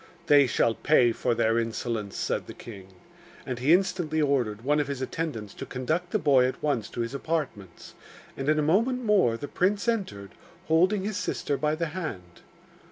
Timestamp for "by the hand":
11.55-12.41